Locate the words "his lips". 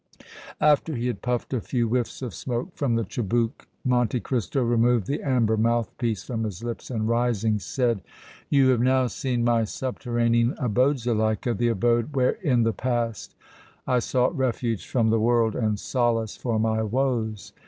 6.43-6.89